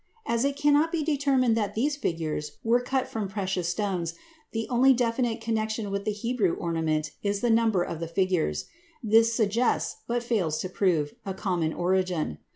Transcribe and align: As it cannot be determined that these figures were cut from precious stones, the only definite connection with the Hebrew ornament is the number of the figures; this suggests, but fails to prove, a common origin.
As 0.25 0.43
it 0.43 0.55
cannot 0.55 0.91
be 0.91 1.03
determined 1.03 1.55
that 1.57 1.75
these 1.75 1.95
figures 1.95 2.53
were 2.63 2.81
cut 2.81 3.07
from 3.07 3.27
precious 3.27 3.69
stones, 3.69 4.15
the 4.51 4.67
only 4.67 4.93
definite 4.93 5.41
connection 5.41 5.91
with 5.91 6.05
the 6.05 6.11
Hebrew 6.11 6.55
ornament 6.55 7.11
is 7.21 7.41
the 7.41 7.51
number 7.51 7.83
of 7.83 7.99
the 7.99 8.07
figures; 8.07 8.65
this 9.03 9.31
suggests, 9.31 10.01
but 10.07 10.23
fails 10.23 10.57
to 10.61 10.69
prove, 10.69 11.13
a 11.23 11.35
common 11.35 11.71
origin. 11.71 12.39